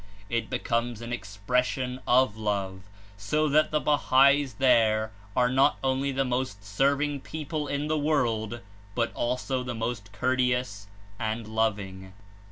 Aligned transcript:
It 0.31 0.49
becomes 0.49 0.99
an 1.03 1.13
expression 1.13 1.99
of 2.07 2.35
love, 2.35 2.89
so 3.17 3.47
that 3.49 3.69
the 3.69 3.79
Bahais 3.79 4.55
there 4.57 5.11
are 5.35 5.47
not 5.47 5.77
only 5.83 6.11
the 6.11 6.25
most 6.25 6.65
serving 6.65 7.19
people 7.21 7.67
In 7.67 7.85
the 7.85 7.99
world, 7.99 8.61
but 8.95 9.13
also 9.13 9.61
the 9.61 9.75
most 9.75 10.11
courteous 10.11 10.87
and 11.19 11.45
loving. 11.47 12.13